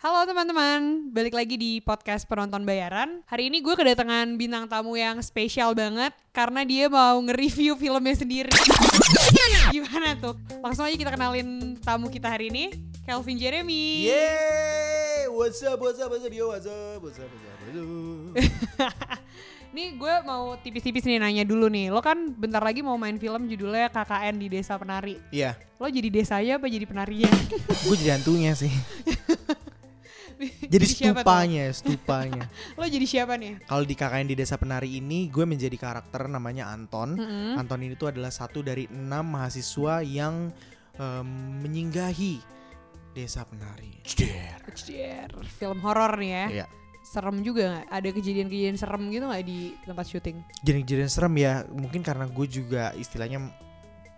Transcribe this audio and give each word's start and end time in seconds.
Halo 0.00 0.24
teman-teman, 0.24 1.12
balik 1.12 1.36
lagi 1.36 1.60
di 1.60 1.76
podcast 1.84 2.24
penonton 2.24 2.64
bayaran. 2.64 3.20
Hari 3.28 3.52
ini 3.52 3.60
gue 3.60 3.76
kedatangan 3.76 4.32
bintang 4.40 4.64
tamu 4.64 4.96
yang 4.96 5.20
spesial 5.20 5.76
banget 5.76 6.16
karena 6.32 6.64
dia 6.64 6.88
mau 6.88 7.20
nge-review 7.20 7.76
filmnya 7.76 8.16
sendiri. 8.16 8.48
Gimana 9.76 10.16
tuh? 10.16 10.40
Langsung 10.64 10.88
aja 10.88 10.96
kita 10.96 11.12
kenalin 11.12 11.76
tamu 11.84 12.08
kita 12.08 12.32
hari 12.32 12.48
ini, 12.48 12.72
Kelvin 13.04 13.36
Jeremy. 13.36 14.08
Yeay, 14.08 15.28
what's 15.36 15.60
up, 15.68 15.76
what's 15.76 16.00
up, 16.00 16.08
what's 16.08 16.24
up, 16.24 16.32
yo, 16.32 16.48
what's 16.48 16.64
up, 16.64 17.04
what's 17.04 17.20
up, 17.20 17.28
what's 17.28 17.44
up, 17.44 17.60
what's 17.60 18.80
up. 18.80 19.20
Nih 19.76 20.00
gue 20.00 20.14
mau 20.24 20.56
tipis-tipis 20.64 21.04
nih 21.04 21.20
nanya 21.20 21.44
dulu 21.44 21.68
nih. 21.68 21.92
Lo 21.92 22.00
kan 22.00 22.32
bentar 22.40 22.64
lagi 22.64 22.80
mau 22.80 22.96
main 22.96 23.20
film 23.20 23.52
judulnya 23.52 23.92
KKN 23.92 24.40
di 24.40 24.48
Desa 24.48 24.80
Penari. 24.80 25.20
Iya, 25.28 25.60
Lo 25.76 25.92
jadi 25.92 26.08
desanya 26.08 26.56
apa 26.56 26.72
jadi 26.72 26.88
penarinya? 26.88 27.28
gue 27.84 27.94
jadi 28.00 28.16
hantunya 28.16 28.56
sih. 28.56 28.72
Jadi 30.40 30.86
stupanya, 30.88 31.64
stupanya. 31.70 32.44
Lo 32.80 32.88
jadi 32.88 33.04
siapa 33.04 33.36
nih? 33.36 33.60
Kalau 33.68 33.84
di 33.84 33.92
KKN 33.92 34.26
di 34.32 34.36
Desa 34.36 34.56
Penari 34.56 34.96
ini, 34.96 35.28
gue 35.28 35.44
menjadi 35.44 35.76
karakter 35.76 36.24
namanya 36.32 36.72
Anton. 36.72 37.16
Mm-mm. 37.16 37.60
Anton 37.60 37.80
ini 37.84 37.94
tuh 37.96 38.08
adalah 38.08 38.32
satu 38.32 38.64
dari 38.64 38.88
enam 38.88 39.36
mahasiswa 39.36 40.00
yang 40.00 40.48
em, 40.96 41.28
menyinggahi 41.60 42.40
Desa 43.12 43.44
Penari. 43.44 44.00
Jder. 44.06 44.60
Cier, 44.72 45.30
film 45.60 45.78
horor 45.84 46.16
nih 46.16 46.30
ya. 46.32 46.46
Iya. 46.62 46.66
Serem 47.00 47.42
juga 47.42 47.64
nggak? 47.74 47.86
Ada 47.90 48.08
kejadian-kejadian 48.12 48.76
serem 48.76 49.02
gitu 49.08 49.24
nggak 49.28 49.44
di 49.44 49.58
tempat 49.84 50.06
syuting? 50.06 50.36
Jadi 50.62 50.80
serem 51.10 51.34
ya, 51.36 51.64
mungkin 51.68 52.00
karena 52.04 52.28
gue 52.28 52.46
juga 52.46 52.92
istilahnya 52.96 53.50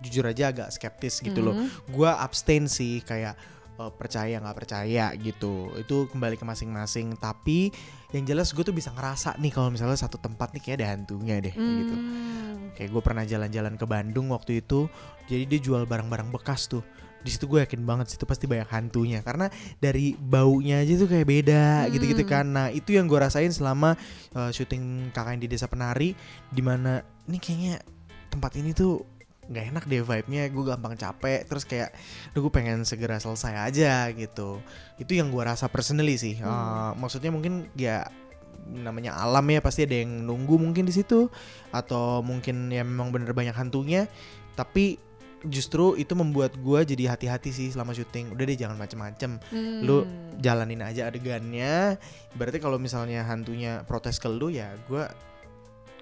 jujur 0.03 0.27
aja 0.27 0.51
agak 0.51 0.69
skeptis 0.75 1.23
gitu 1.23 1.41
loh. 1.41 1.55
Mhm. 1.55 1.95
gue 1.95 2.11
abstain 2.11 2.67
sih 2.67 3.01
kayak 3.07 3.39
eh, 3.79 3.93
percaya 3.95 4.37
nggak 4.41 4.57
percaya 4.57 5.13
gitu. 5.17 5.73
Itu 5.79 6.09
kembali 6.11 6.37
ke 6.37 6.45
masing-masing. 6.45 7.17
Tapi 7.17 7.73
yang 8.13 8.25
jelas 8.29 8.53
gue 8.53 8.61
tuh 8.61 8.77
bisa 8.77 8.93
ngerasa 8.93 9.41
nih 9.41 9.53
kalau 9.53 9.73
misalnya 9.73 9.97
satu 9.97 10.21
tempat 10.21 10.53
nih 10.53 10.61
kayak 10.61 10.77
ada 10.81 10.87
hantunya 10.93 11.41
deh 11.41 11.55
gitu. 11.57 11.95
Hmm. 11.97 12.31
kayak 12.73 12.89
gue 12.89 13.03
pernah 13.05 13.21
jalan-jalan 13.25 13.77
ke 13.77 13.85
Bandung 13.85 14.33
waktu 14.33 14.65
itu 14.65 14.89
jadi 15.29 15.45
dia 15.45 15.61
jual 15.61 15.85
barang-barang 15.85 16.33
bekas 16.33 16.69
tuh. 16.69 16.81
Di 17.23 17.31
situ 17.31 17.47
gue 17.47 17.63
yakin 17.63 17.85
banget 17.87 18.11
situ 18.11 18.25
pasti 18.27 18.49
banyak 18.51 18.67
hantunya. 18.67 19.21
Karena 19.23 19.47
dari 19.79 20.13
baunya 20.17 20.81
aja 20.83 20.97
tuh 20.99 21.09
kayak 21.09 21.27
beda 21.29 21.65
Hmm. 21.87 21.91
gitu-gitu 21.93 22.25
kan. 22.27 22.49
Nah 22.49 22.67
itu 22.73 22.97
yang 22.97 23.09
gue 23.09 23.17
rasain 23.17 23.53
selama 23.53 23.95
eh, 24.35 24.51
syuting 24.51 25.13
KKN 25.13 25.39
di 25.41 25.49
Desa 25.53 25.69
Penari 25.69 26.13
di 26.49 26.63
mana 26.65 27.01
ini 27.29 27.39
kayaknya 27.39 27.81
tempat 28.29 28.57
ini 28.57 28.73
tuh 28.73 29.05
nggak 29.43 29.65
enak 29.75 29.85
deh 29.85 30.01
vibe-nya 30.01 30.43
gue 30.49 30.65
gampang 30.65 30.95
capek 30.95 31.43
terus 31.45 31.67
kayak 31.67 31.91
Duh 32.31 32.47
gue 32.47 32.53
pengen 32.53 32.87
segera 32.87 33.19
selesai 33.19 33.59
aja 33.59 34.07
gitu 34.15 34.63
itu 34.97 35.13
yang 35.13 35.29
gue 35.29 35.43
rasa 35.43 35.67
personally 35.67 36.15
sih 36.15 36.39
Hmm. 36.39 36.47
Eh, 36.47 36.91
maksudnya 36.97 37.35
mungkin 37.35 37.67
ya 37.75 38.07
namanya 38.63 39.19
alam 39.19 39.43
ya 39.45 39.59
pasti 39.59 39.83
ada 39.83 39.99
yang 39.99 40.23
nunggu 40.23 40.55
mungkin 40.55 40.87
di 40.87 40.95
situ 40.95 41.27
atau 41.75 42.23
mungkin 42.23 42.71
ya 42.71 42.87
memang 42.87 43.11
bener 43.11 43.35
banyak 43.35 43.53
hantunya 43.53 44.07
tapi 44.55 45.03
justru 45.43 45.99
itu 45.99 46.15
membuat 46.15 46.55
gue 46.55 46.87
jadi 46.87 47.11
hati-hati 47.11 47.51
sih 47.51 47.69
selama 47.75 47.91
syuting 47.91 48.31
udah 48.31 48.45
deh 48.47 48.55
jangan 48.55 48.79
macem-macem 48.79 49.43
Hmm. 49.51 49.83
lu 49.83 50.07
jalanin 50.39 50.87
aja 50.87 51.11
adegannya 51.11 51.99
berarti 52.39 52.63
kalau 52.63 52.79
misalnya 52.79 53.27
hantunya 53.27 53.83
protes 53.83 54.23
ke 54.23 54.31
lu 54.31 54.55
ya 54.55 54.71
gue 54.87 55.03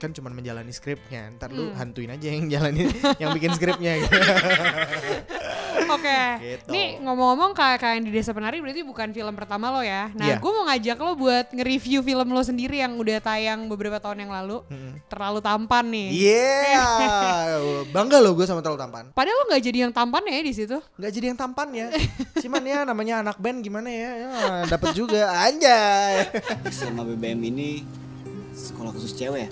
kan 0.01 0.11
cuma 0.11 0.29
menjalani 0.29 0.73
skripnya 0.73 1.29
ntar 1.37 1.53
lu 1.53 1.69
Hmm. 1.69 1.77
hantuin 1.77 2.09
aja 2.09 2.27
yang 2.27 2.49
jalanin 2.49 2.89
yang 3.21 3.31
bikin 3.31 3.53
skripnya 3.53 4.01
gitu. 4.01 4.17
Oke. 5.91 6.23
Gitu. 6.41 6.71
Nih 6.71 6.97
ngomong-ngomong 6.99 7.51
kayak 7.51 7.79
kayak 7.79 7.99
di 8.01 8.11
Desa 8.11 8.31
Penari 8.31 8.63
berarti 8.63 8.81
bukan 8.81 9.11
film 9.11 9.35
pertama 9.35 9.69
lo 9.69 9.83
ya. 9.83 10.09
Nah, 10.15 10.27
Iya. 10.27 10.37
gue 10.39 10.51
mau 10.51 10.65
ngajak 10.65 10.99
lo 10.99 11.13
buat 11.15 11.47
nge-review 11.51 12.01
film 12.01 12.29
lo 12.31 12.41
sendiri 12.41 12.79
yang 12.79 12.95
udah 12.95 13.19
tayang 13.19 13.67
beberapa 13.67 13.99
tahun 13.99 14.23
yang 14.23 14.33
lalu. 14.33 14.63
Mm-mm. 14.67 15.03
Terlalu 15.07 15.39
tampan 15.41 15.85
nih. 15.85 16.09
Iya, 16.15 16.87
bangga 17.95 18.19
loh 18.19 18.33
gue 18.33 18.47
sama 18.47 18.63
terlalu 18.63 18.79
tampan. 18.79 19.05
Padahal 19.13 19.37
lo 19.37 19.45
nggak 19.51 19.63
jadi 19.63 19.79
yang 19.85 19.93
tampan 19.93 20.23
ya 20.25 20.41
di 20.41 20.55
situ. 20.55 20.79
Nggak 20.97 21.11
jadi 21.11 21.25
yang 21.29 21.39
tampan 21.39 21.69
ya, 21.71 21.87
cuman 22.43 22.63
ya 22.63 22.79
namanya 22.87 23.15
anak 23.21 23.37
band 23.37 23.59
gimana 23.61 23.89
ya, 23.91 24.11
ya 24.17 24.29
dapat 24.67 24.95
juga 24.95 25.27
anjay. 25.43 26.31
selama 26.71 27.03
BBM 27.05 27.41
ini 27.45 27.69
sekolah 28.53 28.95
khusus 28.95 29.11
cewek 29.13 29.47
ya? 29.47 29.51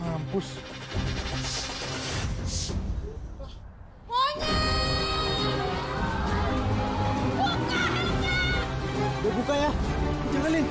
Mampus. 0.00 0.48
Gue 9.22 9.32
buka 9.42 9.54
ya, 9.58 9.70
janganin. 10.30 10.64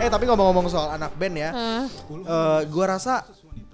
Eh 0.00 0.08
tapi 0.08 0.24
ngomong-ngomong 0.24 0.64
soal 0.72 0.96
anak 0.96 1.12
band 1.20 1.36
ya, 1.36 1.50
Hah? 1.52 1.84
eh 2.08 2.60
gua 2.72 2.96
rasa 2.96 3.20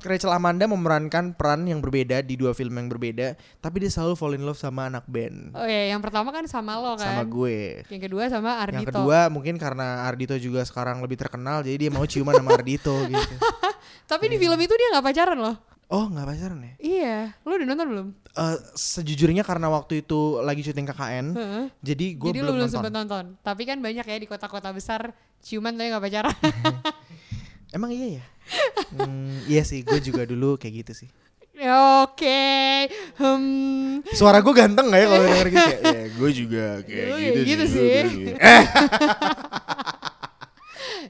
Rachel 0.07 0.31
Amanda 0.31 0.65
memerankan 0.65 1.35
peran 1.35 1.67
yang 1.67 1.79
berbeda 1.79 2.21
di 2.21 2.35
dua 2.35 2.51
film 2.51 2.75
yang 2.75 2.87
berbeda, 2.87 3.35
tapi 3.59 3.83
dia 3.83 3.91
selalu 3.91 4.15
fall 4.15 4.33
in 4.33 4.43
love 4.43 4.55
sama 4.55 4.87
anak 4.87 5.05
band, 5.05 5.51
Oh 5.53 5.63
iya, 5.63 5.91
yang 5.91 6.01
pertama 6.01 6.31
kan 6.31 6.47
sama 6.47 6.75
lo 6.77 6.95
kan. 6.95 7.11
sama 7.13 7.23
gue. 7.23 7.83
Yang 7.87 8.03
kedua 8.07 8.23
sama 8.27 8.59
Ardito. 8.59 8.81
Yang 8.81 8.89
kedua 8.91 9.19
mungkin 9.29 9.55
karena 9.57 10.05
Ardito 10.05 10.35
juga 10.37 10.63
sekarang 10.63 10.99
lebih 10.99 11.17
terkenal, 11.17 11.61
jadi 11.61 11.77
dia 11.77 11.91
mau 11.91 12.03
ciuman 12.03 12.33
sama 12.33 12.55
Ardito 12.55 12.95
gitu. 13.11 13.35
Tapi 14.05 14.25
di 14.27 14.37
film 14.37 14.57
itu 14.57 14.73
dia 14.73 14.89
nggak 14.95 15.05
pacaran 15.05 15.39
loh. 15.39 15.57
Oh 15.87 16.11
nggak 16.11 16.27
pacaran 16.27 16.59
ya? 16.59 16.73
Iya, 16.79 17.19
lo 17.43 17.55
udah 17.55 17.67
nonton 17.67 17.87
belum? 17.87 18.07
Eh, 18.37 18.57
sejujurnya 18.75 19.47
karena 19.47 19.71
waktu 19.71 20.03
itu 20.03 20.43
lagi 20.43 20.61
syuting 20.61 20.83
KKN, 20.85 21.27
Heeh. 21.33 21.65
jadi 21.79 22.07
gue 22.19 22.31
belum, 22.35 22.43
belum 22.43 22.57
nonton. 22.67 22.75
sempet 22.75 22.93
nonton. 22.93 23.25
Tapi 23.39 23.63
kan 23.63 23.79
banyak 23.79 24.03
ya 24.03 24.17
di 24.19 24.27
kota-kota 24.27 24.75
besar 24.75 25.15
ciuman 25.39 25.79
tapi 25.79 25.87
nggak 25.89 26.03
pacaran. 26.03 26.37
Emang 27.77 27.91
iya 27.91 28.19
ya? 28.19 28.25
Hmm, 28.93 29.43
iya 29.45 29.63
sih, 29.63 29.83
gue 29.83 29.99
juga 29.99 30.23
dulu 30.23 30.55
kayak 30.55 30.87
gitu 30.87 30.93
sih. 30.95 31.09
Oke, 32.05 32.85
hmm, 33.17 34.05
Suara 34.13 34.45
gue 34.45 34.53
ganteng 34.53 34.87
gak 34.87 35.01
ya 35.01 35.07
kalau 35.09 35.25
denger 35.25 35.47
gitu? 35.49 35.57
Kayak, 35.65 35.81
ya, 35.83 36.03
gue 36.21 36.31
juga 36.31 36.65
kayak 36.85 37.07
Lu 37.07 37.17
gitu, 37.17 37.33
kayak 37.33 37.47
gitu 37.49 37.65
sih. 37.65 37.81
sih. 37.81 38.05
juga. 38.13 38.33
Eh, 38.37 38.65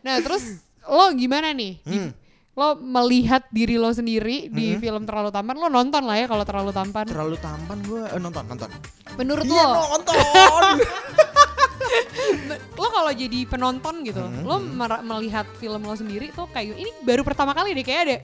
Nah 0.01 0.23
terus 0.23 0.45
lo 0.87 1.11
gimana 1.13 1.51
nih? 1.51 1.83
Hmm. 1.83 2.11
Lo 2.55 2.79
melihat 2.79 3.45
diri 3.51 3.77
lo 3.77 3.91
sendiri 3.91 4.49
di 4.49 4.79
film 4.79 5.05
terlalu 5.05 5.29
tampan, 5.29 5.59
lo 5.59 5.69
nonton 5.69 6.07
lah 6.07 6.17
ya 6.17 6.25
kalau 6.25 6.47
terlalu 6.47 6.71
tampan. 6.71 7.05
terlalu 7.05 7.37
tampan 7.37 7.79
gue 7.83 8.03
eh, 8.07 8.17
nonton 8.17 8.45
nonton. 8.47 8.69
Menurut 9.19 9.45
Iya 9.45 9.65
lo, 9.67 9.83
nonton. 9.93 10.15
lo 12.77 12.89
kalau 12.93 13.13
jadi 13.13 13.47
penonton 13.49 14.05
gitu, 14.05 14.21
Hmm, 14.21 14.45
lo 14.45 14.57
melihat 15.05 15.47
film 15.57 15.83
lo 15.85 15.95
sendiri 15.95 16.33
tuh 16.35 16.47
kayak 16.51 16.77
ini 16.77 16.91
baru 17.07 17.23
pertama 17.23 17.53
kali 17.57 17.73
deh 17.73 17.85
kayak 17.87 18.01
ada 18.07 18.17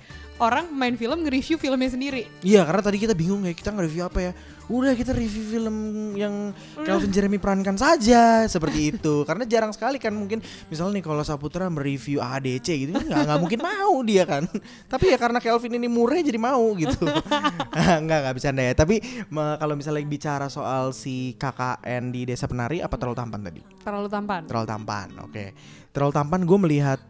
orang 0.43 0.67
main 0.75 0.99
film 0.99 1.23
nge-review 1.23 1.57
filmnya 1.57 1.91
sendiri. 1.93 2.27
Iya 2.43 2.67
karena 2.67 2.83
tadi 2.83 2.99
kita 2.99 3.15
bingung 3.15 3.47
ya 3.47 3.55
kita 3.55 3.71
nge-review 3.71 4.05
apa 4.07 4.19
ya. 4.19 4.33
Udah 4.73 4.97
kita 4.97 5.13
review 5.13 5.45
film 5.53 5.77
yang 6.17 6.57
Calvin 6.81 7.13
Jeremy 7.13 7.37
perankan 7.37 7.77
saja 7.77 8.49
seperti 8.49 8.89
itu. 8.97 9.21
Karena 9.29 9.45
jarang 9.45 9.69
sekali 9.69 10.01
kan 10.01 10.17
mungkin 10.17 10.41
misalnya 10.73 10.97
nih 10.97 11.05
kalau 11.05 11.21
Saputra 11.21 11.69
mereview 11.69 12.25
ADC 12.25 12.69
gitu 12.73 12.91
kan 12.97 13.05
nggak 13.05 13.23
nggak 13.29 13.41
mungkin 13.45 13.61
mau 13.61 14.01
dia 14.01 14.25
kan. 14.25 14.49
Tapi 14.93 15.13
ya 15.13 15.21
karena 15.21 15.45
Calvin 15.45 15.77
ini 15.77 15.93
murah 15.93 16.17
jadi 16.17 16.41
mau 16.41 16.73
gitu. 16.73 17.05
nggak 18.09 18.19
nggak 18.25 18.33
bercanda 18.33 18.63
ya. 18.65 18.73
Tapi 18.73 18.97
kalau 19.31 19.75
misalnya 19.77 20.01
bicara 20.09 20.49
soal 20.49 20.97
si 20.97 21.37
KKN 21.37 22.09
di 22.09 22.25
Desa 22.25 22.49
Penari 22.49 22.81
apa 22.81 22.97
terlalu 22.97 23.21
tampan 23.21 23.41
tadi? 23.45 23.61
Terlalu 23.85 24.09
tampan. 24.09 24.41
Terlalu 24.49 24.67
tampan. 24.67 25.09
Oke. 25.29 25.45
Terlalu 25.93 26.13
tampan 26.17 26.41
gue 26.49 26.59
melihat 26.65 27.01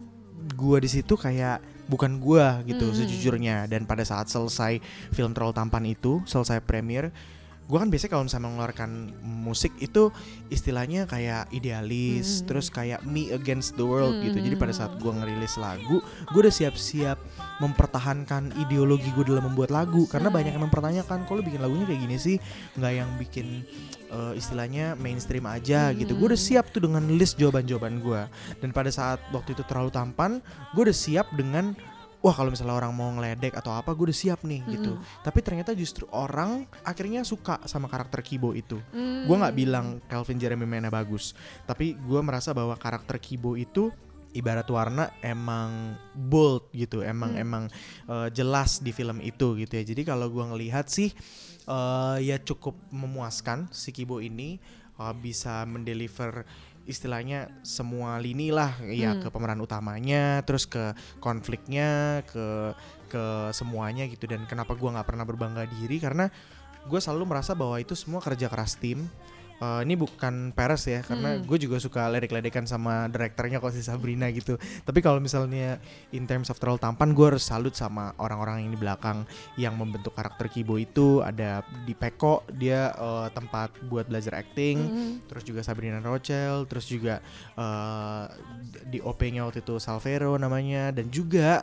gue 0.58 0.78
di 0.82 0.90
situ 0.90 1.14
kayak 1.14 1.62
bukan 1.86 2.18
gua 2.18 2.62
gitu 2.64 2.88
Hmm. 2.88 2.96
sejujurnya 2.98 3.70
dan 3.70 3.86
pada 3.86 4.02
saat 4.02 4.26
selesai 4.26 4.82
film 5.12 5.30
terlalu 5.30 5.54
tampan 5.54 5.84
itu 5.84 6.18
selesai 6.24 6.58
premier 6.58 7.12
gue 7.72 7.80
kan 7.80 7.88
biasanya 7.88 8.12
kalau 8.12 8.24
misalnya 8.28 8.46
mengeluarkan 8.52 8.90
musik 9.24 9.72
itu 9.80 10.12
istilahnya 10.46 11.08
kayak 11.08 11.48
idealis 11.50 12.44
Hmm. 12.44 12.52
terus 12.52 12.68
kayak 12.68 13.00
me 13.02 13.32
against 13.32 13.72
the 13.74 13.82
world 13.82 14.20
gitu 14.20 14.36
jadi 14.36 14.60
pada 14.60 14.76
Hmm. 14.76 14.80
saat 14.84 14.92
gue 15.00 15.08
ngerilis 15.08 15.56
lagu 15.56 16.04
gue 16.04 16.40
udah 16.44 16.52
siap-siap 16.52 17.16
mempertahankan 17.64 18.52
ideologi 18.58 19.08
gue 19.14 19.24
dalam 19.24 19.48
membuat 19.48 19.72
lagu 19.72 20.04
karena 20.04 20.28
Hmm. 20.28 20.36
banyak 20.36 20.52
yang 20.52 20.64
mempertanyakan 20.66 21.24
kalau 21.24 21.40
bikin 21.40 21.64
lagunya 21.64 21.88
kayak 21.88 22.00
gini 22.02 22.16
sih 22.18 22.36
nggak 22.76 22.92
yang 22.92 23.10
bikin 23.16 23.64
eh, 24.12 24.36
istilahnya 24.36 24.92
mainstream 25.00 25.48
aja 25.48 25.88
gitu 25.96 26.12
gue 26.12 26.26
udah 26.28 26.36
Hmm. 26.36 26.48
siap 26.52 26.68
tuh 26.68 26.84
dengan 26.84 27.00
list 27.08 27.40
jawaban-jawaban 27.40 28.04
gue 28.04 28.20
dan 28.60 28.68
pada 28.68 28.92
saat 28.92 29.16
waktu 29.32 29.56
itu 29.56 29.64
terlalu 29.64 29.88
tampan 29.88 30.44
gue 30.76 30.82
udah 30.84 30.92
siap 30.92 31.32
dengan 31.32 31.72
wah 32.22 32.30
kalau 32.32 32.48
misalnya 32.48 32.78
orang 32.78 32.94
mau 32.94 33.10
ngeledek 33.10 33.52
atau 33.52 33.74
apa 33.74 33.90
gue 33.92 34.08
udah 34.08 34.16
siap 34.16 34.46
nih 34.46 34.62
gitu 34.70 34.94
Mm-mm. 34.94 35.22
tapi 35.26 35.42
ternyata 35.42 35.74
justru 35.74 36.06
orang 36.08 36.64
akhirnya 36.80 37.26
suka 37.26 37.58
sama 37.66 37.90
karakter 37.90 38.22
Kibo 38.22 38.54
itu 38.54 38.78
Hmm. 38.94 39.26
gue 39.26 39.36
nggak 39.36 39.56
bilang 39.58 39.86
Calvin 40.06 40.38
Jeremy 40.38 40.62
mainnya 40.62 40.88
bagus 40.88 41.34
tapi 41.66 41.98
gue 41.98 42.20
merasa 42.22 42.54
bahwa 42.54 42.78
karakter 42.78 43.18
Kibo 43.18 43.58
itu 43.58 43.90
ibarat 44.32 44.64
warna 44.72 45.12
emang 45.20 45.92
bold 46.16 46.72
gitu, 46.72 47.04
emang 47.04 47.36
Hmm. 47.36 47.44
emang 47.44 47.64
eh, 48.08 48.28
jelas 48.32 48.80
di 48.80 48.88
film 48.88 49.20
itu 49.20 49.60
gitu 49.60 49.76
ya. 49.76 49.84
Jadi 49.84 50.08
kalau 50.08 50.32
gua 50.32 50.48
ngelihat 50.48 50.88
sih 50.88 51.12
eh, 51.68 52.16
ya 52.24 52.40
cukup 52.40 52.72
memuaskan 52.88 53.68
si 53.68 53.92
Kibo 53.92 54.24
ini 54.24 54.56
eh, 54.96 55.14
bisa 55.20 55.68
mendeliver 55.68 56.48
istilahnya 56.88 57.50
semua 57.62 58.18
lini 58.18 58.50
lah 58.50 58.74
ya 58.86 59.14
Hmm. 59.14 59.22
ke 59.22 59.28
pemeran 59.30 59.60
utamanya, 59.62 60.42
terus 60.42 60.66
ke 60.66 60.94
konfliknya, 61.22 62.22
ke 62.26 62.74
ke 63.12 63.24
semuanya 63.52 64.08
gitu 64.08 64.24
dan 64.24 64.48
kenapa 64.48 64.72
gua 64.74 64.98
nggak 64.98 65.08
pernah 65.08 65.24
berbangga 65.28 65.68
diri 65.68 66.00
karena 66.00 66.32
gue 66.82 66.98
selalu 66.98 67.30
merasa 67.30 67.54
bahwa 67.54 67.78
itu 67.78 67.94
semua 67.94 68.18
kerja 68.18 68.50
keras 68.50 68.74
tim. 68.74 69.06
Eh, 69.62 69.80
ini 69.86 69.94
bukan 69.94 70.50
peres 70.50 70.90
ya 70.90 71.06
karena 71.06 71.38
Hmm. 71.38 71.46
gue 71.46 71.54
juga 71.54 71.78
suka 71.78 72.10
ledek-ledekan 72.10 72.66
sama 72.66 73.06
direkturnya 73.06 73.62
kok 73.62 73.70
si 73.70 73.78
Sabrina 73.78 74.26
gitu. 74.34 74.58
Tapi 74.58 74.98
kalau 74.98 75.22
misalnya 75.22 75.78
in 76.10 76.26
terms 76.26 76.50
of 76.50 76.58
terlalu 76.58 76.82
tampan 76.82 77.14
gue 77.14 77.26
harus 77.30 77.46
salut 77.46 77.70
sama 77.70 78.10
orang-orang 78.18 78.66
yang 78.66 78.74
di 78.74 78.80
belakang 78.82 79.22
yang 79.54 79.78
membentuk 79.78 80.18
karakter 80.18 80.50
Kibo 80.50 80.82
itu 80.82 81.22
ada 81.22 81.62
di 81.86 81.94
Peko 81.94 82.42
dia 82.50 82.90
eh, 82.90 83.28
tempat 83.30 83.70
buat 83.86 84.10
belajar 84.10 84.42
acting 84.42 84.76
Mm-mm. 84.82 85.10
terus 85.30 85.46
juga 85.46 85.62
Sabrina 85.62 86.02
Rochel, 86.02 86.66
terus 86.66 86.90
juga 86.90 87.22
eh, 87.54 88.24
di 88.90 88.98
OP-nya 88.98 89.46
waktu 89.46 89.62
itu 89.62 89.78
Salvero 89.78 90.34
namanya 90.42 90.90
dan 90.90 91.06
juga 91.06 91.62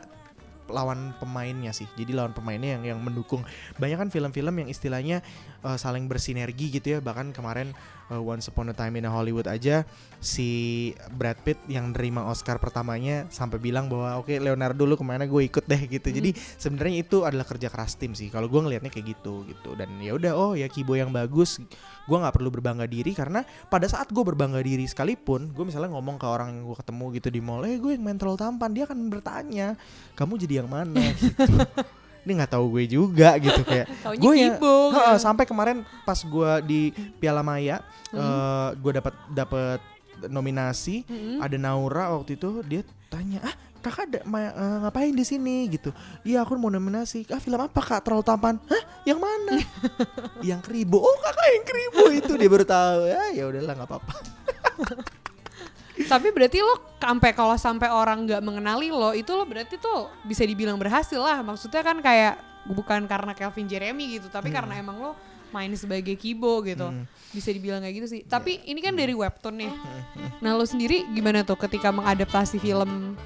lawan 0.70 1.12
pemainnya 1.18 1.74
sih. 1.74 1.86
Jadi 1.98 2.14
lawan 2.14 2.32
pemainnya 2.32 2.78
yang 2.78 2.96
yang 2.96 3.00
mendukung. 3.02 3.44
Banyak 3.76 3.98
kan 3.98 4.08
film-film 4.08 4.54
yang 4.64 4.68
istilahnya 4.70 5.20
eh, 5.66 5.78
saling 5.78 6.06
bersinergi 6.06 6.70
gitu 6.70 6.96
ya. 6.96 6.98
Bahkan 7.02 7.34
kemarin 7.34 7.74
eh, 8.10 8.20
Once 8.20 8.50
Upon 8.50 8.70
a 8.70 8.76
Time 8.76 8.98
in 8.98 9.06
Hollywood 9.06 9.46
aja 9.46 9.86
si 10.20 10.92
Brad 11.16 11.40
Pitt 11.40 11.56
yang 11.70 11.96
nerima 11.96 12.28
Oscar 12.28 12.60
pertamanya 12.60 13.24
sampai 13.32 13.56
bilang 13.56 13.88
bahwa 13.88 14.20
oke 14.20 14.36
Leonardo 14.36 14.84
lu 14.84 14.94
ke 14.98 15.06
mana 15.06 15.24
gue 15.24 15.48
ikut 15.48 15.64
deh 15.64 15.88
gitu. 15.88 16.12
Jadi 16.12 16.36
sebenarnya 16.36 16.96
itu 17.00 17.24
adalah 17.24 17.48
kerja 17.48 17.72
keras 17.72 17.96
tim 17.96 18.12
sih. 18.12 18.28
Kalau 18.28 18.50
gue 18.50 18.60
ngelihatnya 18.60 18.92
kayak 18.92 19.16
gitu 19.16 19.48
gitu. 19.48 19.72
Dan 19.78 19.96
ya 20.02 20.12
udah 20.12 20.32
oh 20.36 20.52
ya 20.52 20.68
Kibo 20.68 20.92
yang 20.98 21.08
bagus. 21.08 21.56
Gue 22.04 22.16
nggak 22.20 22.36
perlu 22.36 22.52
berbangga 22.52 22.84
diri 22.84 23.16
karena 23.16 23.46
pada 23.72 23.88
saat 23.88 24.12
gue 24.12 24.20
berbangga 24.20 24.60
diri 24.60 24.84
sekalipun, 24.84 25.54
gue 25.54 25.64
misalnya 25.64 25.94
ngomong 25.94 26.18
ke 26.18 26.26
orang 26.26 26.50
yang 26.50 26.62
gue 26.66 26.76
ketemu 26.76 27.04
gitu 27.16 27.28
di 27.30 27.40
mall, 27.40 27.62
eh 27.62 27.78
gue 27.78 27.94
yang 27.94 28.18
terlalu 28.18 28.38
tampan, 28.40 28.70
dia 28.74 28.84
akan 28.90 28.98
bertanya, 29.06 29.68
kamu 30.18 30.32
jadi 30.42 30.54
yang 30.64 30.68
mana? 30.68 30.98
gitu. 31.14 31.46
Ini 32.20 32.32
nggak 32.36 32.52
tahu 32.52 32.64
gue 32.70 32.84
juga 32.86 33.36
gitu 33.42 33.62
kayak 33.62 33.86
gue 34.14 34.34
ya 34.34 34.54
gitu. 34.54 34.74
sampai 35.16 35.44
kemarin 35.44 35.80
pas 36.02 36.18
gue 36.18 36.50
di 36.62 36.80
Piala 37.16 37.40
Maya, 37.40 37.80
Hmm. 38.10 38.74
gue 38.76 38.92
dapat 38.92 39.14
dapat 39.28 39.78
nominasi, 40.26 41.06
Mm-mm. 41.06 41.38
ada 41.38 41.56
Naura 41.56 42.12
waktu 42.12 42.34
itu 42.34 42.60
dia 42.62 42.82
tanya 43.06 43.40
ah 43.40 43.54
kakak 43.80 44.04
ada 44.04 44.20
ma- 44.24 44.52
eh, 44.52 44.76
ngapain 44.82 45.08
di 45.10 45.22
sini? 45.22 45.64
Gitu. 45.66 45.88
Iya 46.20 46.42
aku 46.42 46.52
mau 46.54 46.68
nominasi. 46.68 47.24
Ah 47.28 47.38
film 47.38 47.56
apa 47.56 47.80
kak? 47.80 48.04
Terlalu 48.04 48.20
tampan. 48.22 48.60
Hah? 48.66 48.82
Yang 49.02 49.18
mana? 49.18 49.54
Yang 50.44 50.60
kribo. 50.62 51.00
Oh 51.00 51.16
kakak 51.18 51.48
yang 51.50 51.64
kribo 51.64 52.02
itu 52.10 52.32
dia 52.34 52.48
baru 52.48 52.66
tahu. 52.66 53.00
Ya 53.06 53.22
ya 53.32 53.44
udahlah 53.46 53.72
nggak 53.74 53.88
apa-apa 53.88 54.14
Tapi 56.06 56.32
berarti 56.32 56.58
lo 56.62 56.74
sampai 56.96 57.30
kalau 57.34 57.56
sampai 57.58 57.88
orang 57.90 58.24
nggak 58.28 58.42
mengenali 58.44 58.88
lo 58.88 59.12
itu 59.12 59.28
lo 59.34 59.44
berarti 59.44 59.76
tuh 59.76 60.08
bisa 60.24 60.46
dibilang 60.46 60.78
berhasil 60.78 61.18
lah. 61.18 61.42
Maksudnya 61.44 61.82
kan 61.82 61.98
kayak 62.00 62.38
bukan 62.68 63.08
karena 63.08 63.32
Kelvin 63.34 63.66
Jeremy 63.66 64.20
gitu, 64.20 64.28
tapi 64.28 64.52
karena 64.52 64.76
emang 64.78 65.00
lo 65.00 65.12
main 65.50 65.70
sebagai 65.74 66.14
Kibo 66.14 66.62
gitu. 66.62 66.86
Hmm. 66.86 67.04
Bisa 67.34 67.50
dibilang 67.50 67.82
kayak 67.82 67.94
gitu 67.98 68.06
sih. 68.06 68.20
Tapi 68.22 68.62
ini 68.70 68.78
kan 68.78 68.94
dari 68.94 69.12
webtoon 69.12 69.56
nih. 69.58 69.72
Nah, 70.38 70.54
lo 70.54 70.62
sendiri 70.62 71.10
gimana 71.10 71.42
tuh 71.42 71.58
ketika 71.58 71.90
mengadaptasi 71.90 72.62
film 72.62 73.18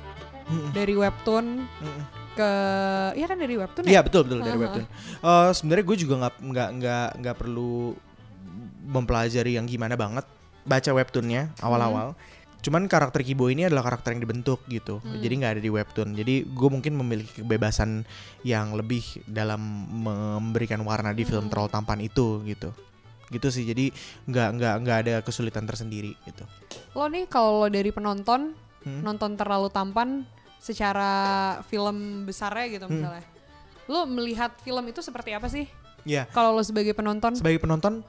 dari 0.76 0.92
webtoon 0.96 1.64
ke 2.34 2.50
ya 3.14 3.26
kan 3.30 3.38
dari 3.38 3.54
webtoon 3.54 3.86
Iya 3.86 4.02
ya? 4.02 4.02
betul 4.02 4.26
betul 4.26 4.42
dari 4.42 4.58
Aha. 4.58 4.62
webtoon. 4.66 4.84
Eh, 5.22 5.50
Sebenarnya 5.54 5.84
gue 5.86 5.96
juga 6.00 6.14
nggak 6.26 6.34
nggak 6.42 6.68
nggak 6.80 7.08
nggak 7.22 7.36
perlu 7.38 7.94
mempelajari 8.84 9.56
yang 9.56 9.64
gimana 9.64 9.94
banget 9.96 10.26
baca 10.64 10.90
webtoonnya 10.92 11.52
awal-awal. 11.60 12.16
Cuman 12.64 12.88
karakter 12.88 13.20
Kibo 13.20 13.52
ini 13.52 13.68
adalah 13.68 13.84
karakter 13.84 14.16
yang 14.16 14.24
dibentuk 14.24 14.64
gitu. 14.66 14.98
Hmm. 14.98 15.20
Jadi 15.20 15.34
nggak 15.36 15.52
ada 15.52 15.62
di 15.62 15.68
webtoon. 15.68 16.16
Jadi 16.16 16.48
gue 16.48 16.68
mungkin 16.72 16.96
memiliki 16.96 17.44
kebebasan 17.44 18.08
yang 18.40 18.72
lebih 18.72 19.04
dalam 19.28 19.60
memberikan 19.92 20.80
warna 20.80 21.12
di 21.12 21.22
film 21.22 21.46
Hmm. 21.46 21.52
terlalu 21.52 21.68
tampan 21.68 22.00
itu 22.00 22.40
gitu. 22.42 22.72
Gitu 23.28 23.48
sih. 23.52 23.64
Jadi 23.64 23.92
nggak 24.24 24.48
nggak 24.56 24.74
nggak 24.80 24.98
ada 24.98 25.14
kesulitan 25.20 25.68
tersendiri 25.68 26.16
gitu. 26.24 26.48
Lo 26.92 27.04
nih 27.04 27.28
kalau 27.28 27.60
lo 27.60 27.68
dari 27.68 27.92
penonton 27.92 28.56
Hmm. 28.80 29.00
nonton 29.00 29.32
terlalu 29.34 29.68
tampan 29.68 30.24
secara 30.58 31.12
film 31.62 32.24
besarnya 32.24 32.66
gitu 32.70 32.88
Hmm. 32.88 32.96
misalnya. 32.96 33.24
Lo 33.84 34.08
melihat 34.08 34.56
film 34.58 34.88
itu 34.88 35.00
seperti 35.00 35.30
apa 35.30 35.46
sih? 35.46 35.68
Ya 36.02 36.24
Kalau 36.30 36.52
lo 36.52 36.60
sebagai 36.60 36.92
penonton? 36.92 37.32
sebagai 37.32 37.60
penonton 37.60 38.00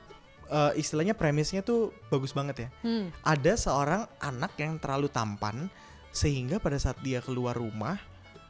eh, 0.48 0.72
istilahnya 0.78 1.14
premisnya 1.14 1.62
tuh 1.62 1.90
bagus 2.08 2.32
banget 2.32 2.68
ya. 2.68 2.70
Hmm. 2.82 3.10
ada 3.22 3.54
seorang 3.56 4.06
anak 4.20 4.54
yang 4.58 4.78
terlalu 4.78 5.08
tampan 5.08 5.68
sehingga 6.10 6.58
pada 6.58 6.80
saat 6.80 6.96
dia 7.04 7.20
keluar 7.20 7.56
rumah 7.56 8.00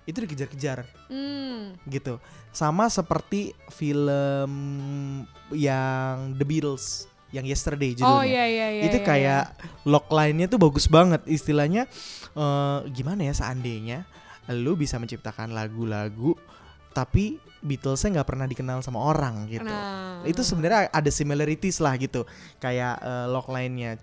itu 0.06 0.22
dikejar-kejar 0.22 0.86
Hmm. 1.10 1.74
gitu. 1.90 2.22
Sama 2.54 2.88
seperti 2.88 3.58
film 3.74 5.26
yang 5.50 6.38
The 6.38 6.46
Beatles 6.46 7.10
yang 7.34 7.44
Yesterday 7.44 7.98
judulnya. 7.98 8.16
Oh 8.16 8.24
iya 8.24 8.46
iya 8.48 8.68
iya. 8.80 8.84
itu 8.86 9.02
iya, 9.02 9.06
kayak 9.06 9.44
lock 9.84 10.08
line-nya 10.08 10.48
tuh 10.48 10.62
bagus 10.62 10.88
banget 10.88 11.20
istilahnya 11.28 11.90
eh, 12.32 12.80
gimana 12.94 13.28
ya 13.28 13.34
seandainya 13.34 14.06
lu 14.54 14.78
bisa 14.78 15.02
menciptakan 15.02 15.52
lagu-lagu 15.52 16.38
tapi 16.96 17.38
Beatlesnya 17.60 18.16
nggak 18.16 18.30
pernah 18.30 18.46
dikenal 18.46 18.80
sama 18.80 19.02
orang 19.04 19.50
gitu 19.50 19.66
Nah. 19.66 20.22
itu 20.24 20.40
sebenarnya 20.40 20.88
ada 20.88 21.10
similarities 21.10 21.78
lah 21.78 21.98
gitu 21.98 22.24
kayak 22.58 22.96
eh, 22.98 23.26
log 23.28 23.46
line-nya 23.46 23.98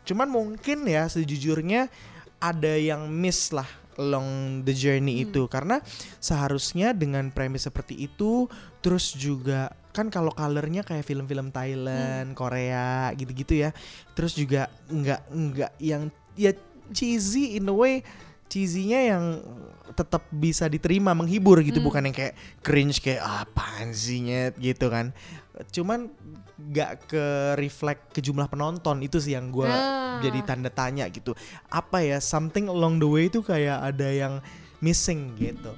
cuman 0.00 0.26
mungkin 0.26 0.86
ya 0.86 1.04
sejujurnya 1.06 1.90
ada 2.38 2.72
yang 2.72 3.04
miss 3.06 3.50
lah 3.50 3.66
along 3.94 4.62
the 4.62 4.72
journey 4.72 5.20
Hmm. 5.20 5.24
itu 5.26 5.42
karena 5.44 5.82
seharusnya 6.16 6.92
dengan 6.92 7.28
premis 7.28 7.66
seperti 7.66 7.98
itu 8.00 8.48
terus 8.80 9.12
juga 9.12 9.68
kan 9.90 10.06
kalau 10.06 10.30
colornya 10.30 10.80
kayak 10.80 11.02
film-film 11.02 11.50
Hmm. 11.50 11.54
Thailand 11.54 12.28
Korea 12.32 13.10
gitu-gitu 13.12 13.58
ya 13.58 13.70
terus 14.14 14.32
juga 14.32 14.70
nggak 14.86 15.20
nggak 15.28 15.72
yang 15.78 16.08
ya 16.32 16.54
cheesy 16.90 17.54
in 17.54 17.66
a 17.66 17.74
way 17.74 18.00
cheesy-nya 18.50 19.14
yang 19.14 19.24
tetap 19.90 20.26
bisa 20.28 20.66
diterima 20.66 21.14
menghibur 21.14 21.62
gitu 21.62 21.78
Hmm. 21.78 21.86
bukan 21.86 22.02
yang 22.04 22.14
kayak 22.14 22.34
cringe 22.60 22.98
kayak 22.98 23.22
apaan 23.22 23.90
sih 23.90 24.18
nyet 24.20 24.54
gitu 24.56 24.86
kan 24.86 25.14
cuman 25.70 26.10
nggak 26.56 26.90
ke 27.06 27.24
reflect 27.56 28.10
ke 28.10 28.20
jumlah 28.20 28.46
penonton 28.46 29.00
itu 29.00 29.16
sih 29.16 29.32
yang 29.32 29.48
gue 29.48 29.66
Ah. 29.66 30.18
jadi 30.18 30.40
tanda 30.42 30.68
tanya 30.68 31.06
gitu 31.06 31.32
apa 31.68 32.00
ya 32.00 32.18
something 32.18 32.66
along 32.66 32.96
the 32.96 33.06
way 33.06 33.26
itu 33.26 33.40
kayak 33.40 33.80
ada 33.84 34.08
yang 34.08 34.34
missing 34.78 35.34
gitu 35.36 35.70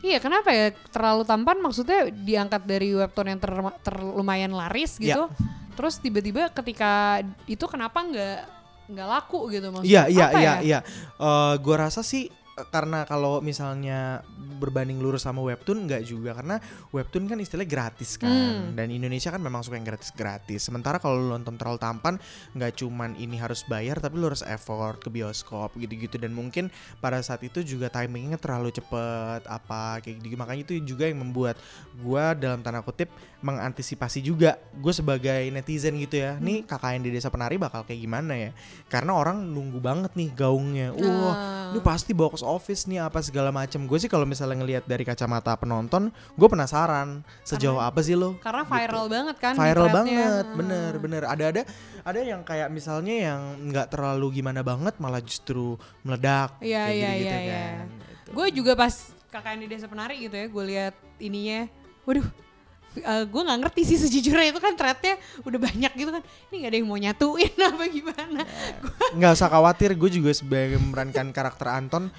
Iya, 0.00 0.16
kenapa 0.16 0.48
ya 0.48 0.72
terlalu 0.88 1.28
tampan 1.28 1.60
maksudnya 1.60 2.08
diangkat 2.08 2.64
dari 2.64 2.96
webtoon 2.96 3.36
yang 3.36 3.36
ter, 3.36 3.52
ter- 3.84 4.00
lumayan 4.00 4.48
laris 4.48 4.96
gitu. 4.96 5.28
Ya. 5.28 5.36
Terus 5.76 6.00
tiba-tiba 6.00 6.48
ketika 6.48 7.20
itu 7.44 7.60
kenapa 7.68 8.00
nggak 8.00 8.59
nggak 8.90 9.08
laku 9.08 9.46
gitu 9.48 9.66
Iya 9.66 9.72
maksudnya? 9.72 10.02
iya 10.10 10.26
Apa 10.26 10.38
iya 10.38 10.52
ya? 10.52 10.54
iya. 10.60 10.78
Eh, 11.16 11.54
gua 11.58 11.76
rasa 11.80 12.02
sih 12.02 12.26
karena 12.68 13.08
kalau 13.08 13.40
misalnya 13.40 14.20
berbanding 14.60 15.00
lurus 15.00 15.24
sama 15.24 15.40
webtoon 15.40 15.88
nggak 15.88 16.02
juga. 16.04 16.36
Karena 16.36 16.60
webtoon 16.92 17.24
kan 17.24 17.40
istilahnya 17.40 17.70
gratis 17.70 18.20
kan. 18.20 18.28
Hmm. 18.30 18.72
dan 18.76 18.92
Indonesia 18.92 19.32
kan 19.32 19.40
memang 19.40 19.64
suka 19.64 19.80
yang 19.80 19.88
gratis-gratis. 19.88 20.68
Sementara 20.68 21.00
kalau 21.00 21.16
lu 21.16 21.28
nonton 21.32 21.56
terlalu 21.56 21.80
tampan 21.80 22.14
nggak 22.52 22.82
cuman 22.82 23.16
ini 23.16 23.40
harus 23.40 23.64
bayar 23.64 23.98
tapi 23.98 24.20
lu 24.20 24.28
harus 24.28 24.44
effort 24.44 25.00
ke 25.00 25.08
bioskop 25.08 25.72
gitu-gitu. 25.80 26.20
Dan 26.20 26.36
mungkin 26.36 26.68
pada 27.00 27.20
saat 27.24 27.40
itu 27.46 27.64
juga 27.64 27.88
timingnya 27.88 28.36
terlalu 28.36 28.74
cepet 28.74 29.48
apa 29.48 30.04
kayak 30.04 30.20
gitu. 30.20 30.36
Makanya 30.36 30.62
itu 30.68 30.72
juga 30.84 31.08
yang 31.08 31.24
membuat 31.24 31.56
gua 32.00 32.36
dalam 32.36 32.60
tanda 32.60 32.84
kutip 32.84 33.08
mengantisipasi 33.40 34.20
juga 34.20 34.60
gue 34.76 34.92
sebagai 34.92 35.48
netizen 35.48 35.96
gitu 35.96 36.20
ya. 36.20 36.36
Nih 36.36 36.64
KKN 36.68 37.00
di 37.08 37.10
desa 37.12 37.32
penari 37.32 37.56
bakal 37.56 37.88
kayak 37.88 38.00
gimana 38.00 38.36
ya? 38.36 38.50
Karena 38.92 39.16
orang 39.16 39.40
nunggu 39.48 39.80
banget 39.80 40.12
nih 40.12 40.28
gaungnya. 40.36 40.92
Wah 40.92 41.08
Ah. 41.30 41.72
ini 41.72 41.80
pasti 41.80 42.12
box 42.12 42.42
office 42.50 42.84
nih 42.84 43.00
apa 43.00 43.18
segala 43.20 43.48
macam 43.48 43.80
gue 43.80 43.96
sih 43.96 44.06
kalau 44.06 44.22
misalnya 44.22 44.58
ngelihat 44.58 44.84
dari 44.84 45.02
kacamata 45.02 45.54
penonton 45.54 46.08
gue 46.10 46.48
penasaran 46.48 47.22
sejauh 47.40 47.78
Karena- 47.78 47.88
apa 47.88 48.00
sih 48.02 48.14
lo 48.14 48.34
Karena 48.36 48.62
viral 48.62 49.06
banget 49.06 49.36
kan 49.38 49.54
viral 49.54 49.88
banget 49.88 50.44
Ah. 50.44 50.52
bener 50.52 50.92
bener 50.98 51.22
ada 51.24 51.44
ada 51.48 51.62
ada 52.02 52.20
yang 52.20 52.42
kayak 52.42 52.68
misalnya 52.68 53.14
yang 53.24 53.40
nggak 53.64 53.86
terlalu 53.88 54.36
gimana 54.36 54.60
banget 54.60 54.98
malah 54.98 55.20
justru 55.20 55.74
meledak 56.02 56.58
Iya 56.58 56.82
kayak 56.82 56.92
iya 56.92 57.08
gitu-gitu 57.08 57.30
iya 57.30 57.38
iya. 57.40 57.62
kan 57.78 57.86
Gitu. 57.90 58.30
Gue 58.32 58.46
juga 58.52 58.72
pas 58.74 58.94
KKN 59.26 59.58
di 59.60 59.68
Desa 59.68 59.86
Penari 59.86 60.16
gitu 60.20 60.34
ya, 60.34 60.46
gue 60.46 60.64
lihat 60.66 60.94
ininya, 61.18 61.70
waduh 62.02 62.26
gue 62.98 63.42
nggak 63.46 63.58
ngerti 63.62 63.82
sih 63.86 63.98
sejujurnya 64.02 64.50
itu 64.50 64.58
kan 64.58 64.74
threadnya 64.74 65.14
udah 65.46 65.58
banyak 65.62 65.92
gitu 65.94 66.10
kan. 66.10 66.22
Ini 66.50 66.54
nggak 66.58 66.70
ada 66.70 66.78
yang 66.82 66.88
mau 66.90 66.98
nyatuin 66.98 67.54
apa 67.70 67.84
gimana. 67.86 68.40
Nggak 69.14 69.32
usah 69.38 69.48
khawatir 69.48 69.90
gue 69.94 70.10
juga 70.10 70.30
sebagai 70.34 70.78
memerankan 70.82 71.30
karakter 71.30 71.66
Anton 71.70 72.10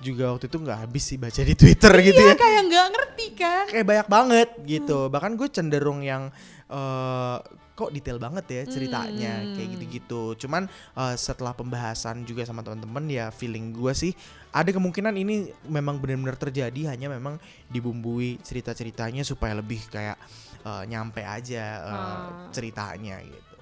juga 0.00 0.32
waktu 0.32 0.48
itu 0.48 0.56
nggak 0.56 0.78
habis 0.88 1.04
sih 1.04 1.20
baca 1.20 1.40
di 1.44 1.52
Twitter 1.52 1.92
gitu 2.00 2.16
iya 2.24 2.32
ya. 2.32 2.36
kayak 2.36 2.62
nggak 2.72 2.86
ngerti 2.88 3.26
kan. 3.36 3.64
Kayak 3.68 3.86
banyak 3.86 4.08
banget 4.08 4.48
gitu. 4.64 4.98
Bahkan 5.12 5.32
gue 5.36 5.48
cenderung 5.52 6.00
yang 6.00 6.32
eh, 6.72 7.36
kok 7.72 7.90
detail 7.90 8.16
banget 8.16 8.44
ya 8.46 8.62
ceritanya 8.66 9.40
Hmm. 9.40 9.54
kayak 9.54 9.68
gitu-gitu 9.74 10.22
cuman 10.36 10.68
eh, 10.68 11.14
setelah 11.16 11.52
pembahasan 11.52 12.22
juga 12.22 12.42
sama 12.42 12.60
teman-teman 12.60 13.04
ya 13.06 13.28
feeling 13.28 13.72
gue 13.72 13.92
sih 13.92 14.12
ada 14.50 14.68
kemungkinan 14.68 15.14
ini 15.14 15.48
memang 15.64 15.96
benar-benar 15.96 16.36
terjadi 16.36 16.92
hanya 16.92 17.08
memang 17.08 17.38
dibumbui 17.66 18.36
cerita-ceritanya 18.40 19.22
supaya 19.22 19.54
lebih 19.54 19.80
kayak 19.86 20.20
eh, 20.60 20.82
nyampe 20.86 21.20
aja 21.20 21.64
eh, 21.80 21.90
Ah. 21.90 22.48
ceritanya 22.50 23.18
gitu 23.20 23.54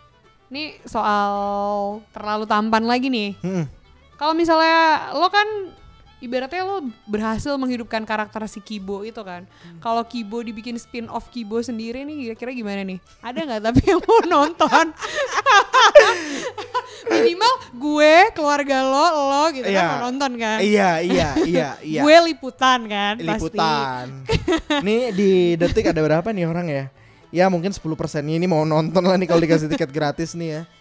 Nih 0.48 0.80
soal 0.82 1.28
terlalu 2.08 2.48
tampan 2.48 2.88
lagi 2.88 3.12
nih. 3.12 3.36
Hmm. 3.38 3.68
Kalau 4.16 4.32
misalnya 4.32 5.12
lo 5.12 5.28
kan 5.28 5.44
ibaratnya 6.18 6.62
lo 6.62 6.76
berhasil 7.04 7.54
menghidupkan 7.54 8.02
karakter 8.02 8.42
si 8.44 8.58
Kibo 8.58 9.02
itu 9.02 9.18
kan. 9.20 9.46
Kalau 9.78 10.02
Kibo 10.02 10.40
dibikin 10.40 10.74
spin 10.74 11.06
off 11.06 11.28
Kibo 11.28 11.58
sendiri 11.58 12.02
nih 12.02 12.16
kira-kira 12.28 12.50
gimana 12.52 12.82
nih? 12.82 12.98
Ada 13.20 13.38
nggak 13.40 13.62
tapi 13.62 13.80
yang 13.86 14.00
mau 14.00 14.20
nonton? 14.24 14.86
Minimal 17.08 17.52
gue, 17.74 18.14
keluarga 18.32 18.82
lo, 18.82 19.06
lo 19.24 19.44
gitu 19.50 19.64
kan 19.64 19.72
Iya. 19.72 19.86
mau 19.88 20.02
nonton 20.04 20.30
kan. 20.36 20.58
iya 20.60 20.90
iya 20.98 21.28
iya 21.40 21.68
iya 21.86 22.00
Gue 22.00 22.16
liputan 22.26 22.84
kan 22.84 23.14
pasti. 23.16 23.28
liputan. 23.28 24.04
nih 24.82 25.02
di 25.10 25.30
detik 25.54 25.88
ada 25.88 26.00
berapa 26.00 26.28
nih 26.28 26.44
orang 26.44 26.66
ya? 26.68 26.84
Ya 27.28 27.44
mungkin 27.46 27.70
10 27.70 27.80
persennya 27.92 28.34
ini 28.34 28.46
mau 28.46 28.64
nonton 28.64 29.00
lah 29.00 29.14
nih 29.14 29.26
kalau 29.26 29.38
dikasih 29.38 29.68
tiket 29.68 29.88
gratis 29.88 30.32
nih 30.34 30.48
ya. 30.50 30.62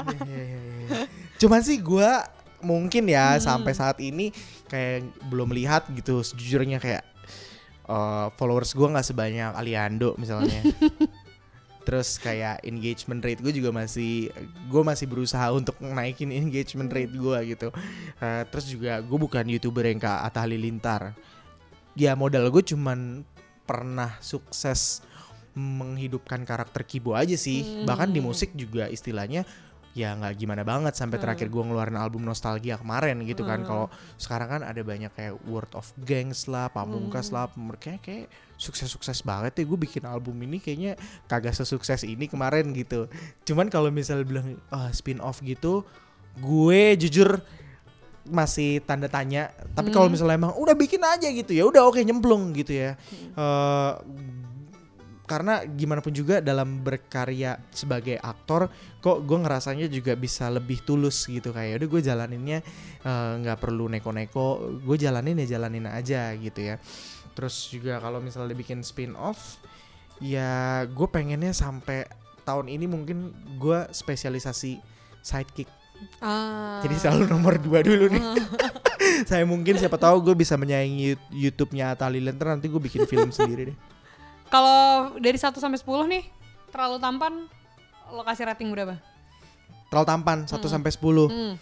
Iya, 0.00 0.24
iya, 0.24 0.58
iya. 0.80 0.88
Cuman 1.36 1.60
sih 1.60 1.76
gua 1.76 2.24
mungkin 2.58 3.04
ya 3.04 3.36
Hmm. 3.36 3.42
sampai 3.42 3.72
saat 3.72 4.00
ini 4.00 4.32
kayak 4.70 5.10
belum 5.26 5.50
melihat 5.50 5.84
gitu 5.90 6.22
sejujurnya 6.22 6.78
kayak 6.78 7.02
eh, 7.90 8.26
followers 8.38 8.72
gua 8.72 8.94
nggak 8.94 9.06
sebanyak 9.10 9.52
Aliando 9.58 10.14
misalnya. 10.16 10.62
Terus 11.80 12.20
kayak 12.20 12.60
engagement 12.62 13.24
rate 13.24 13.40
gue 13.40 13.56
juga 13.56 13.72
masih 13.72 14.28
gue 14.68 14.82
masih 14.84 15.08
berusaha 15.08 15.48
untuk 15.50 15.80
naikin 15.80 16.30
engagement 16.30 16.92
rate 16.92 17.10
gue 17.10 17.38
gitu. 17.56 17.68
Eh, 18.20 18.42
terus 18.52 18.68
juga 18.68 19.00
gue 19.00 19.18
bukan 19.18 19.42
youtuber 19.48 19.88
yang 19.88 19.98
kayak 19.98 20.28
Atta 20.28 20.44
Halilintar. 20.44 21.16
Ya 21.96 22.12
modal 22.14 22.52
gue 22.52 22.62
cuman 22.62 23.24
pernah 23.64 24.12
sukses 24.20 25.00
menghidupkan 25.56 26.44
karakter 26.46 26.84
Kibo 26.86 27.16
aja 27.16 27.34
sih. 27.34 27.64
Hmm. 27.64 27.88
Bahkan 27.88 28.12
di 28.12 28.20
musik 28.22 28.54
juga 28.54 28.86
istilahnya 28.86 29.48
ya 29.90 30.14
nggak 30.14 30.38
gimana 30.38 30.62
banget 30.62 30.94
sampai 30.94 31.18
Hmm. 31.18 31.24
terakhir 31.26 31.50
gue 31.50 31.62
ngeluarin 31.66 31.98
album 31.98 32.22
nostalgia 32.22 32.78
kemarin 32.78 33.26
gitu 33.26 33.42
kan. 33.42 33.62
Hmm. 33.62 33.66
Kalau 33.66 33.86
sekarang 34.16 34.48
kan 34.48 34.62
ada 34.62 34.78
banyak 34.80 35.10
kayak 35.10 35.34
Word 35.44 35.74
of 35.74 35.90
Gangs 35.98 36.46
lah, 36.46 36.70
Pamungkas 36.70 37.28
Hmm. 37.28 37.34
lah, 37.34 37.44
mereka 37.58 37.98
kayak 37.98 38.30
sukses-sukses 38.54 39.24
banget 39.24 39.56
ya 39.56 39.64
gue 39.64 39.78
bikin 39.80 40.04
album 40.04 40.36
ini 40.40 40.60
kayaknya 40.60 40.94
kagak 41.26 41.56
sesukses 41.56 42.04
ini 42.04 42.28
kemarin 42.28 42.70
gitu. 42.70 43.10
Cuman 43.42 43.66
kalau 43.66 43.90
misalnya 43.90 44.22
bilang 44.22 44.48
ah, 44.68 44.88
spin 44.90 45.18
off 45.18 45.42
gitu, 45.42 45.82
gue 46.38 46.94
jujur 46.94 47.42
masih 48.22 48.78
tanda 48.84 49.08
tanya. 49.08 49.50
Tapi 49.74 49.90
kalau 49.90 50.06
Hmm. 50.06 50.14
misalnya 50.14 50.38
emang 50.38 50.54
udah 50.54 50.76
bikin 50.76 51.02
aja 51.02 51.26
gitu 51.26 51.50
ya, 51.50 51.66
udah 51.66 51.82
oke 51.82 51.98
nyemplung 51.98 52.54
gitu 52.54 52.78
ya. 52.78 52.94
Eh, 53.34 53.92
karena 55.30 55.62
gimana 55.62 56.02
pun 56.02 56.10
juga 56.10 56.42
dalam 56.42 56.82
berkarya 56.82 57.54
sebagai 57.70 58.18
aktor 58.18 58.66
kok 58.98 59.22
gue 59.22 59.38
ngerasanya 59.38 59.86
juga 59.86 60.18
bisa 60.18 60.50
lebih 60.50 60.82
tulus 60.82 61.22
gitu 61.30 61.54
kayak 61.54 61.78
udah 61.78 61.88
gue 61.94 62.02
jalaninnya 62.02 62.58
eh, 63.06 63.32
nggak 63.38 63.62
perlu 63.62 63.86
neko-neko 63.86 64.74
gue 64.82 64.96
jalanin 64.98 65.38
ya 65.46 65.54
jalanin 65.54 65.86
aja 65.86 66.34
gitu 66.34 66.74
ya. 66.74 66.82
Terus 67.38 67.70
juga 67.70 68.02
kalau 68.02 68.18
misalnya 68.18 68.58
bikin 68.58 68.82
spin 68.82 69.14
off 69.14 69.62
ya 70.18 70.82
gue 70.90 71.06
pengennya 71.06 71.54
sampai 71.54 72.10
tahun 72.42 72.66
ini 72.66 72.90
mungkin 72.90 73.30
gue 73.62 73.86
spesialisasi 73.94 74.82
sidekick. 75.22 75.70
Ah. 76.24 76.80
jadi 76.80 76.96
selalu 76.96 77.28
nomor 77.28 77.60
dua 77.60 77.84
dulu 77.84 78.08
nih. 78.08 78.24
Saya 79.30 79.44
mungkin 79.44 79.76
siapa 79.76 80.00
tahu 80.00 80.24
gue 80.24 80.32
bisa 80.32 80.56
menyaingi 80.56 81.12
Yout- 81.12 81.28
YouTube-nya 81.28 81.92
Atta 81.92 82.08
Halilintar 82.08 82.56
nanti 82.56 82.72
gue 82.72 82.80
bikin 82.80 83.04
film 83.04 83.28
sendiri 83.28 83.68
deh 83.68 83.76
Kalau 84.50 84.80
dari 85.16 85.38
1 85.38 85.54
sampai 85.54 85.78
10 85.78 85.86
nih, 86.10 86.24
terlalu 86.68 86.98
tampan 86.98 87.46
lo 88.08 88.22
kasih 88.22 88.44
rating 88.44 88.68
berapa? 88.68 88.98
terlalu 89.86 90.06
tampan 90.06 90.38
1 90.44 90.54
sampai 90.64 90.86
10 90.88 91.26
Hmm, 91.26 91.54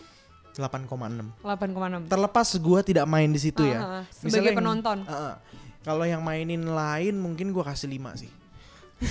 8,6 0.53 1.33
8,6. 1.41 2.09
terlepas 2.09 2.49
gue 2.55 2.81
tidak 2.83 3.05
main 3.05 3.25
di 3.27 3.37
situ 3.39 3.65
ya 3.65 3.81
ah, 3.81 4.03
Misalnya 4.19 4.21
sebagai 4.21 4.45
yang- 4.47 4.61
penonton. 4.61 4.99
Ah. 5.05 5.41
kalau 5.81 6.05
yang 6.05 6.21
mainin 6.21 6.61
lain 6.63 7.17
mungkin 7.17 7.51
gue 7.51 7.61
kasih 7.63 7.89
5 7.89 8.21
sih 8.21 8.29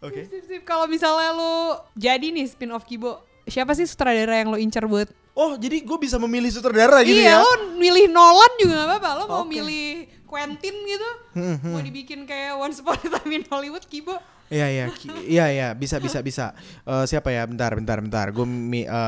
oke 0.00 0.22
Sip, 0.24 0.42
sip. 0.46 0.62
Kalau 0.62 0.86
misalnya 0.86 1.32
lo 1.32 1.54
jadi 1.94 2.30
nih 2.30 2.46
spin 2.46 2.70
off 2.70 2.84
Kibo, 2.84 3.20
siapa 3.44 3.76
sih 3.76 3.84
sutradara 3.84 4.40
yang 4.40 4.48
lo 4.50 4.58
incer 4.58 4.84
buat? 4.88 5.08
oh 5.34 5.58
jadi 5.58 5.82
gue 5.82 5.98
bisa 5.98 6.14
memilih 6.22 6.46
sutradara 6.46 7.02
gitu 7.02 7.18
iya, 7.18 7.36
ya 7.36 7.42
lo 7.42 7.74
milih 7.74 8.06
Nolan 8.06 8.52
juga 8.54 8.72
gak 8.78 8.88
apa-apa. 8.88 9.10
Lo 9.18 9.24
mau 9.26 9.42
Oke. 9.42 9.58
milih 9.58 10.06
Quentin 10.24 10.74
gitu, 10.74 11.10
Hmm, 11.34 11.56
hmm. 11.62 11.72
mau 11.74 11.82
dibikin 11.82 12.26
kayak 12.26 12.58
Once 12.58 12.82
Upon 12.82 12.98
a 12.98 13.08
Time 13.18 13.38
in 13.38 13.44
Hollywood 13.46 13.86
Kibo. 13.86 14.14
Iya 14.50 14.66
iya 14.70 14.84
iya 15.24 15.46
iya 15.50 15.68
bisa 15.74 15.98
bisa 15.98 16.20
bisa. 16.20 16.54
Eh, 16.84 17.04
siapa 17.08 17.32
ya? 17.32 17.46
Bentar 17.48 17.74
bentar 17.74 17.98
bentar. 17.98 18.26
Gue 18.30 18.46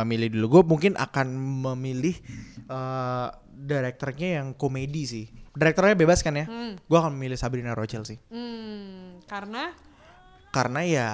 milih 0.06 0.32
dulu. 0.32 0.46
Gue 0.58 0.62
mungkin 0.66 0.92
akan 0.94 1.26
memilih 1.36 2.14
eh 2.66 3.28
direkturnya 3.56 4.42
yang 4.42 4.54
komedi 4.54 5.02
sih. 5.06 5.24
Direkturnya 5.52 5.94
bebas 5.94 6.22
kan 6.22 6.34
ya? 6.34 6.46
Hmm. 6.46 6.78
Gue 6.86 6.98
akan 6.98 7.14
memilih 7.14 7.38
Sabrina 7.38 7.74
Rochel 7.74 8.06
sih. 8.06 8.18
Hmm, 8.30 9.18
karena 9.26 9.74
Karena 10.50 10.80
ya 10.88 11.08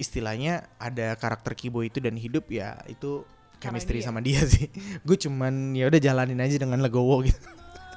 istilahnya 0.00 0.64
ada 0.80 1.12
karakter 1.20 1.52
Kibo 1.52 1.84
itu 1.84 2.00
dan 2.00 2.16
hidup 2.16 2.48
ya 2.48 2.80
itu 2.88 3.20
chemistry 3.60 4.00
dia. 4.00 4.06
sama 4.08 4.24
dia 4.24 4.40
sih. 4.52 4.72
Gue 5.04 5.20
cuman 5.20 5.76
ya 5.76 5.92
udah 5.92 6.00
jalanin 6.00 6.40
aja 6.40 6.56
dengan 6.56 6.80
legowo 6.80 7.20
gitu. 7.20 7.36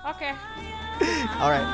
oke. 0.04 0.30
Alright. 1.42 1.72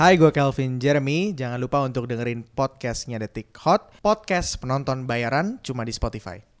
Hai, 0.00 0.18
gue 0.18 0.34
Kelvin 0.34 0.82
Jeremy. 0.82 1.30
Jangan 1.36 1.62
lupa 1.62 1.84
untuk 1.84 2.10
dengerin 2.10 2.42
podcastnya 2.42 3.22
Detik 3.22 3.54
Hot, 3.62 3.94
podcast 4.02 4.58
penonton 4.58 5.06
bayaran 5.06 5.62
cuma 5.62 5.86
di 5.86 5.94
Spotify. 5.94 6.51